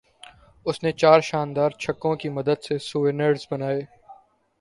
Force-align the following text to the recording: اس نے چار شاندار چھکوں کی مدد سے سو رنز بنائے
اس 0.65 0.77
نے 0.83 0.91
چار 1.01 1.19
شاندار 1.29 1.69
چھکوں 1.81 2.15
کی 2.21 2.29
مدد 2.37 2.57
سے 2.63 2.77
سو 2.87 2.99
رنز 3.09 3.45
بنائے 3.51 3.81